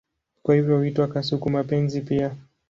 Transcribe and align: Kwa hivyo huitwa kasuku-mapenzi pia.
Kwa 0.43 0.55
hivyo 0.55 0.77
huitwa 0.77 1.07
kasuku-mapenzi 1.07 2.01
pia. 2.01 2.35